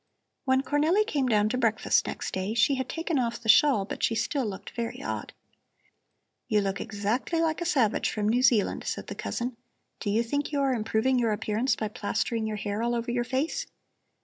When 0.45 0.63
Cornelli 0.63 1.05
came 1.05 1.27
down 1.27 1.47
to 1.49 1.59
breakfast 1.59 2.07
next 2.07 2.33
day, 2.33 2.55
she 2.55 2.73
had 2.73 2.89
taken 2.89 3.19
off 3.19 3.39
the 3.39 3.47
shawl, 3.47 3.85
but 3.85 4.01
she 4.01 4.15
still 4.15 4.47
looked 4.47 4.71
very 4.71 5.03
odd. 5.03 5.31
"You 6.47 6.59
look 6.61 6.81
exactly 6.81 7.39
like 7.39 7.61
a 7.61 7.67
savage 7.67 8.09
from 8.09 8.27
New 8.27 8.41
Zealand," 8.41 8.83
said 8.85 9.05
the 9.05 9.13
cousin. 9.13 9.57
"Do 9.99 10.09
you 10.09 10.23
think 10.23 10.51
you 10.51 10.59
are 10.61 10.73
improving 10.73 11.19
your 11.19 11.31
appearance 11.33 11.75
by 11.75 11.87
plastering 11.89 12.47
your 12.47 12.57
hair 12.57 12.81
all 12.81 12.95
over 12.95 13.11
your 13.11 13.23
face?" 13.23 13.67